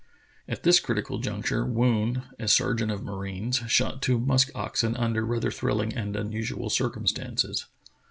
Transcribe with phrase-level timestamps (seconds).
[0.49, 5.51] At this critical juncture, Woon, a sergeant of marines, shot two musk oxen under rather
[5.51, 7.67] thrilling and unusual circumstances.